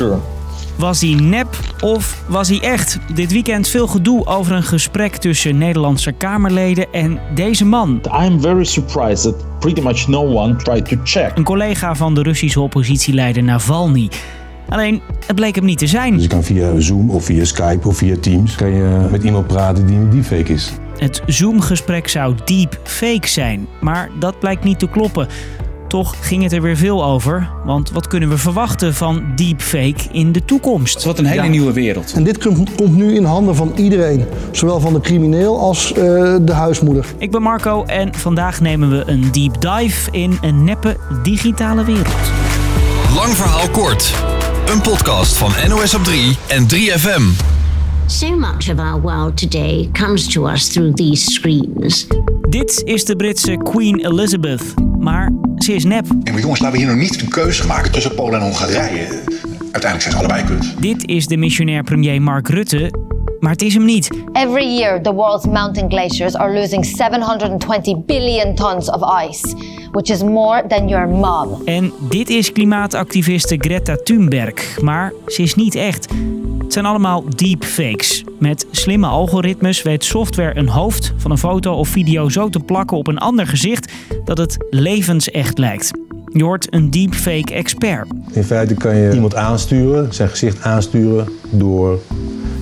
[0.00, 0.18] sure.
[0.76, 2.98] Was hij nep of was hij echt?
[3.14, 8.00] Dit weekend veel gedoe over een gesprek tussen Nederlandse Kamerleden en deze man.
[8.26, 11.36] I'm very surprised that pretty much no one tried to check.
[11.36, 14.08] Een collega van de Russische oppositieleider Navalny.
[14.68, 16.12] Alleen, het bleek hem niet te zijn.
[16.12, 19.46] Dus je kan via Zoom of via Skype of via Teams kan je met iemand
[19.46, 20.72] praten die een deepfake is.
[20.96, 25.28] Het Zoom-gesprek zou deepfake zijn, maar dat blijkt niet te kloppen.
[25.90, 30.32] Toch ging het er weer veel over, want wat kunnen we verwachten van deepfake in
[30.32, 30.94] de toekomst?
[30.94, 32.12] Het wordt een hele nieuwe wereld.
[32.12, 34.24] En dit komt komt nu in handen van iedereen.
[34.50, 35.96] Zowel van de crimineel als eh,
[36.40, 37.06] de huismoeder.
[37.18, 42.30] Ik ben Marco en vandaag nemen we een deep dive in een neppe digitale wereld.
[43.14, 44.14] Lang verhaal kort.
[44.72, 47.44] Een podcast van NOS op 3 en 3FM.
[48.06, 52.06] So much of our world today comes to us through these screens.
[52.48, 55.32] Dit is de Britse Queen Elizabeth, maar
[55.74, 56.06] is nep.
[56.10, 59.06] En maar jongens, laten we hier nog niet een keuze maken tussen Polen en Hongarije.
[59.72, 60.74] Uiteindelijk zijn ze allebei kut.
[60.80, 62.90] Dit is de missionair premier Mark Rutte,
[63.40, 64.10] maar het is hem niet.
[64.32, 69.54] Every year, the world's mountain glaciers are losing 720 billion tons of ice,
[69.92, 71.62] which is more than your mom.
[71.64, 76.08] En dit is klimaatactiviste Greta Thunberg, maar ze is niet echt.
[76.58, 78.24] Het zijn allemaal deepfakes.
[78.38, 82.96] Met slimme algoritmes weet software een hoofd van een foto of video zo te plakken
[82.96, 83.92] op een ander gezicht
[84.24, 85.90] dat het levensecht lijkt.
[86.32, 88.08] Je hoort een deepfake expert.
[88.32, 91.98] In feite kan je iemand aansturen, zijn gezicht aansturen door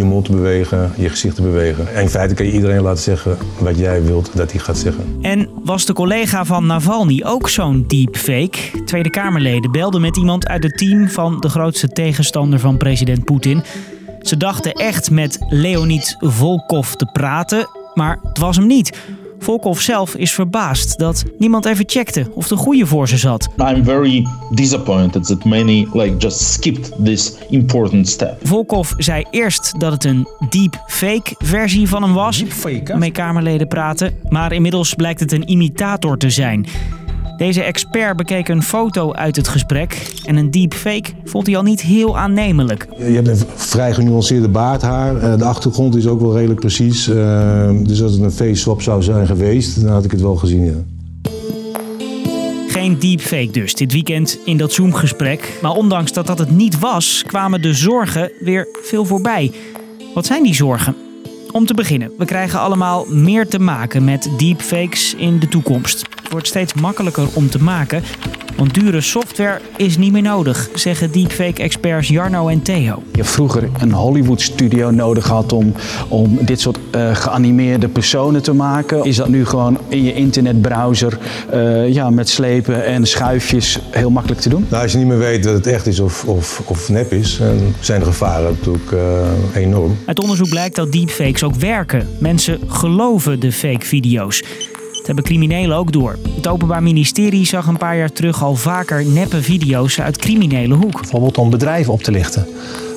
[0.00, 1.94] je mond te bewegen, je gezicht te bewegen.
[1.94, 5.18] En in feite kan je iedereen laten zeggen wat jij wilt dat hij gaat zeggen.
[5.22, 8.58] En was de collega van Navalny ook zo'n deepfake?
[8.84, 13.62] Tweede Kamerleden belden met iemand uit het team van de grootste tegenstander van president Poetin.
[14.20, 18.98] Ze dachten echt met Leonid Volkov te praten, maar het was hem niet.
[19.42, 23.48] Volkov zelf is verbaasd dat niemand even checkte of de goede voor ze zat.
[23.56, 28.46] I'm very disappointed that many like just skipped this important step.
[28.46, 32.44] Volkov zei eerst dat het een deepfake versie van hem was,
[32.84, 36.66] waarmee Kamerleden praten, maar inmiddels blijkt het een imitator te zijn.
[37.40, 41.80] Deze expert bekeek een foto uit het gesprek en een deepfake vond hij al niet
[41.80, 42.88] heel aannemelijk.
[42.98, 45.16] Je hebt een vrij genuanceerde baardhaar.
[45.16, 47.08] Eh, De achtergrond is ook wel redelijk precies.
[47.08, 50.36] Eh, Dus als het een face swap zou zijn geweest, dan had ik het wel
[50.36, 50.64] gezien.
[50.64, 50.72] Ja.
[52.68, 55.58] Geen deepfake dus dit weekend in dat Zoom-gesprek.
[55.62, 59.52] Maar ondanks dat dat het niet was, kwamen de zorgen weer veel voorbij.
[60.14, 60.94] Wat zijn die zorgen?
[61.52, 66.08] Om te beginnen, we krijgen allemaal meer te maken met deepfakes in de toekomst.
[66.30, 68.02] Het wordt steeds makkelijker om te maken,
[68.56, 73.02] want dure software is niet meer nodig, zeggen deepfake-experts Jarno en Theo.
[73.12, 75.74] Je vroeger een Hollywood studio nodig had om,
[76.08, 79.04] om dit soort eh, geanimeerde personen te maken.
[79.04, 81.18] Is dat nu gewoon in je internetbrowser
[81.50, 84.66] eh, ja, met slepen en schuifjes heel makkelijk te doen?
[84.68, 87.38] Nou, als je niet meer weet dat het echt is of, of, of nep is,
[87.38, 89.96] dan zijn de gevaren natuurlijk eh, enorm.
[90.04, 92.08] Uit onderzoek blijkt dat deepfakes ook werken.
[92.18, 94.42] Mensen geloven de fake video's.
[95.10, 96.16] Hebben criminelen ook door.
[96.34, 101.00] Het Openbaar Ministerie zag een paar jaar terug al vaker neppe video's uit criminele hoek.
[101.00, 102.46] bijvoorbeeld om bedrijven op te lichten.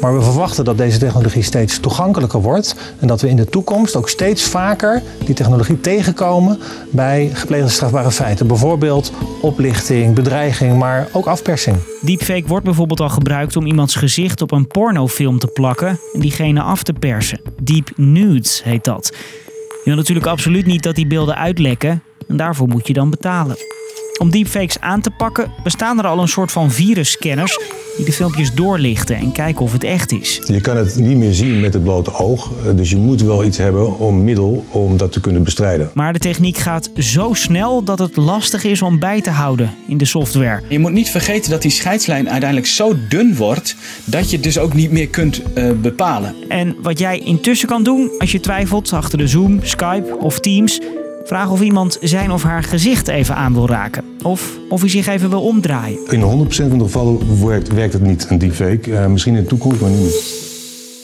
[0.00, 3.96] Maar we verwachten dat deze technologie steeds toegankelijker wordt en dat we in de toekomst
[3.96, 6.58] ook steeds vaker die technologie tegenkomen
[6.90, 8.46] bij gepleegde strafbare feiten.
[8.46, 11.76] Bijvoorbeeld oplichting, bedreiging, maar ook afpersing.
[12.00, 16.60] Deepfake wordt bijvoorbeeld al gebruikt om iemands gezicht op een pornofilm te plakken en diegene
[16.60, 17.40] af te persen.
[17.62, 19.12] Deep nudes heet dat.
[19.86, 23.56] Je wil natuurlijk absoluut niet dat die beelden uitlekken en daarvoor moet je dan betalen.
[24.18, 27.58] Om deepfakes aan te pakken bestaan er al een soort van virusscanners
[27.96, 30.42] die de filmpjes doorlichten en kijken of het echt is.
[30.46, 33.44] Je kan het niet meer zien met het blote oog, eh, dus je moet wel
[33.44, 35.90] iets hebben om middel om dat te kunnen bestrijden.
[35.94, 39.96] Maar de techniek gaat zo snel dat het lastig is om bij te houden in
[39.96, 40.62] de software.
[40.68, 44.58] Je moet niet vergeten dat die scheidslijn uiteindelijk zo dun wordt dat je het dus
[44.58, 46.34] ook niet meer kunt eh, bepalen.
[46.48, 50.80] En wat jij intussen kan doen als je twijfelt achter de Zoom, Skype of Teams,
[51.26, 54.04] vraag of iemand zijn of haar gezicht even aan wil raken.
[54.22, 55.98] Of of hij zich even wil omdraaien.
[56.08, 58.96] In 100% van de gevallen werkt, werkt het niet, een deepfake.
[58.96, 60.44] Eh, misschien in de toekomst, maar niet.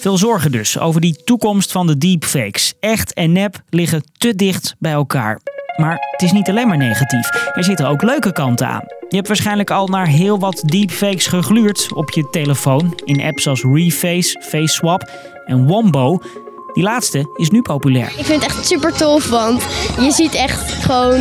[0.00, 2.74] Veel zorgen dus over die toekomst van de deepfakes.
[2.80, 5.40] Echt en nep liggen te dicht bij elkaar.
[5.76, 7.50] Maar het is niet alleen maar negatief.
[7.54, 8.84] Er zitten ook leuke kanten aan.
[9.08, 13.00] Je hebt waarschijnlijk al naar heel wat deepfakes gegluurd op je telefoon.
[13.04, 15.10] In apps als Reface, FaceSwap
[15.46, 16.18] en Wombo.
[16.76, 18.12] Die laatste is nu populair.
[18.16, 19.62] Ik vind het echt super tof, want
[20.00, 21.18] je ziet echt gewoon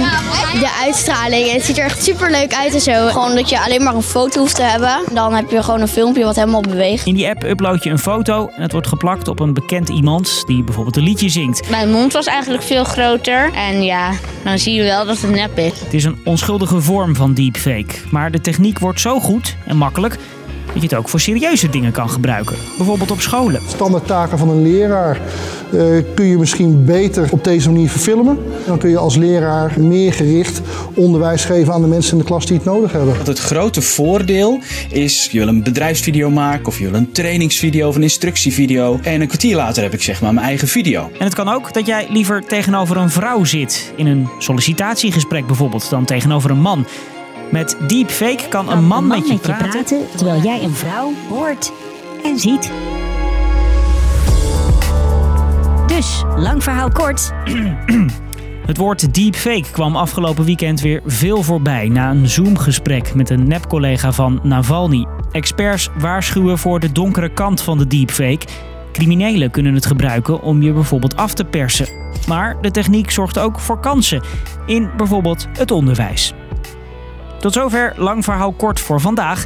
[0.60, 1.48] de uitstraling.
[1.48, 3.08] En het ziet er echt super leuk uit en zo.
[3.08, 5.00] Gewoon dat je alleen maar een foto hoeft te hebben.
[5.14, 7.06] Dan heb je gewoon een filmpje wat helemaal beweegt.
[7.06, 10.44] In die app upload je een foto en het wordt geplakt op een bekend iemand
[10.46, 11.70] die bijvoorbeeld een liedje zingt.
[11.70, 13.54] Mijn mond was eigenlijk veel groter.
[13.54, 14.12] En ja,
[14.44, 15.80] dan zie je wel dat het nep is.
[15.80, 17.96] Het is een onschuldige vorm van deepfake.
[18.12, 20.18] Maar de techniek wordt zo goed en makkelijk
[20.74, 22.56] dat je het ook voor serieuze dingen kan gebruiken.
[22.78, 23.62] Bijvoorbeeld op scholen.
[23.68, 25.22] Standaard taken van een leraar
[25.72, 28.38] eh, kun je misschien beter op deze manier verfilmen.
[28.66, 30.62] Dan kun je als leraar meer gericht
[30.94, 33.16] onderwijs geven aan de mensen in de klas die het nodig hebben.
[33.26, 34.60] Het grote voordeel
[34.90, 39.00] is, je wil een bedrijfsvideo maken of je wil een trainingsvideo of een instructievideo.
[39.04, 41.10] En een kwartier later heb ik zeg maar mijn eigen video.
[41.20, 45.90] En het kan ook dat jij liever tegenover een vrouw zit, in een sollicitatiegesprek bijvoorbeeld,
[45.90, 46.86] dan tegenover een man.
[47.56, 49.86] Met deepfake kan een man, met, je, praten.
[50.16, 51.72] terwijl jij een vrouw hoort
[52.24, 52.72] en ziet.
[55.88, 57.32] Dus, lang verhaal kort.
[58.68, 64.12] Het woord deepfake kwam afgelopen weekend weer veel voorbij na een Zoom-gesprek met een nep-collega
[64.12, 65.06] van Navalny.
[65.32, 68.48] Experts waarschuwen voor de donkere kant van de deepfake.
[68.92, 71.88] Criminelen kunnen het gebruiken om je bijvoorbeeld af te persen.
[72.28, 74.24] Maar de techniek zorgt ook voor kansen
[74.66, 76.34] in bijvoorbeeld het onderwijs.
[77.46, 79.46] Tot zover lang verhaal kort voor vandaag.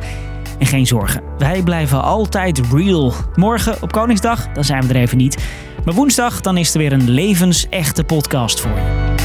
[0.60, 3.14] En geen zorgen, wij blijven altijd real.
[3.36, 5.46] Morgen op Koningsdag, dan zijn we er even niet.
[5.86, 9.16] Maar woensdag, dan is er weer een levensechte podcast voor je.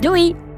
[0.00, 0.49] Doei!